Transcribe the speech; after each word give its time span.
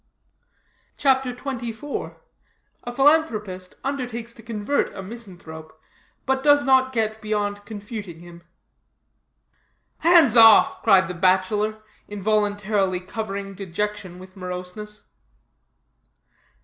CHAPTER 0.97 1.31
XXIV. 1.31 2.15
A 2.85 2.91
PHILANTHROPIST 2.91 3.75
UNDERTAKES 3.83 4.33
TO 4.33 4.41
CONVERT 4.41 4.95
A 4.95 5.03
MISANTHROPE, 5.03 5.79
BUT 6.25 6.41
DOES 6.43 6.63
NOT 6.63 6.91
GET 6.91 7.21
BEYOND 7.21 7.63
CONFUTING 7.65 8.19
HIM. 8.21 8.41
"Hands 9.99 10.35
off!" 10.35 10.81
cried 10.81 11.07
the 11.07 11.13
bachelor, 11.13 11.83
involuntarily 12.07 12.99
covering 12.99 13.53
dejection 13.53 14.17
with 14.17 14.35
moroseness. 14.35 15.03